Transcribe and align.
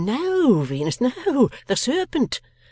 'No, 0.03 0.61
Venus, 0.63 0.99
no. 0.99 1.51
The 1.67 1.75
Serpent. 1.75 2.41